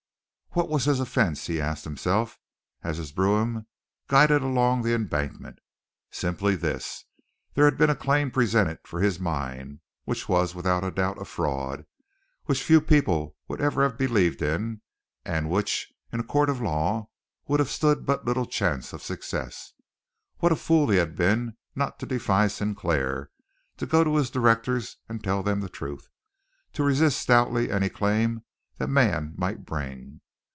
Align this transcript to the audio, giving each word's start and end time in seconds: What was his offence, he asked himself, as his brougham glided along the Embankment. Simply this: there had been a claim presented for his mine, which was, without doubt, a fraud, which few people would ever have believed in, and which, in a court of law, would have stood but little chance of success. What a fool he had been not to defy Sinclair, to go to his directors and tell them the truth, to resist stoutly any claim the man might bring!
What 0.53 0.67
was 0.67 0.83
his 0.83 0.99
offence, 0.99 1.47
he 1.47 1.61
asked 1.61 1.85
himself, 1.85 2.37
as 2.83 2.97
his 2.97 3.13
brougham 3.13 3.67
glided 4.09 4.41
along 4.41 4.81
the 4.81 4.93
Embankment. 4.93 5.59
Simply 6.11 6.57
this: 6.57 7.05
there 7.53 7.63
had 7.63 7.77
been 7.77 7.89
a 7.89 7.95
claim 7.95 8.31
presented 8.31 8.79
for 8.85 8.99
his 8.99 9.17
mine, 9.17 9.79
which 10.03 10.27
was, 10.27 10.53
without 10.53 10.83
doubt, 10.93 11.21
a 11.21 11.23
fraud, 11.23 11.85
which 12.47 12.63
few 12.63 12.81
people 12.81 13.37
would 13.47 13.61
ever 13.61 13.81
have 13.83 13.97
believed 13.97 14.41
in, 14.41 14.81
and 15.23 15.49
which, 15.49 15.89
in 16.11 16.19
a 16.19 16.23
court 16.23 16.49
of 16.49 16.59
law, 16.61 17.07
would 17.47 17.61
have 17.61 17.69
stood 17.71 18.05
but 18.05 18.25
little 18.25 18.45
chance 18.45 18.91
of 18.91 19.01
success. 19.01 19.71
What 20.39 20.51
a 20.51 20.57
fool 20.57 20.89
he 20.89 20.97
had 20.97 21.15
been 21.15 21.55
not 21.77 21.97
to 21.99 22.05
defy 22.05 22.47
Sinclair, 22.47 23.31
to 23.77 23.85
go 23.85 24.03
to 24.03 24.17
his 24.17 24.29
directors 24.29 24.97
and 25.07 25.23
tell 25.23 25.43
them 25.43 25.61
the 25.61 25.69
truth, 25.69 26.09
to 26.73 26.83
resist 26.83 27.21
stoutly 27.21 27.71
any 27.71 27.87
claim 27.87 28.43
the 28.77 28.87
man 28.89 29.33
might 29.37 29.63
bring! 29.63 30.19